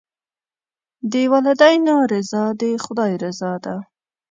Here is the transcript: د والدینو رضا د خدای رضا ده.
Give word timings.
د 1.11 1.13
والدینو 1.31 1.95
رضا 2.11 2.43
د 2.61 2.63
خدای 2.83 3.13
رضا 3.23 3.51
ده. 3.63 3.75